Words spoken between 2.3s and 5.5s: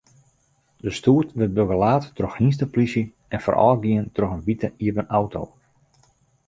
hynsteplysje en foarôfgien troch in wite iepen auto.